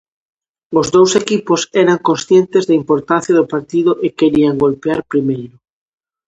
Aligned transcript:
Os 0.79 0.87
dous 0.95 1.11
equipos 1.21 1.61
eran 1.83 1.97
conscientes 2.09 2.63
da 2.65 2.77
importancia 2.81 3.37
do 3.39 3.49
partido 3.53 3.91
e 4.05 4.07
querían 4.19 4.59
golpear 4.63 4.99
primeiro. 5.11 5.55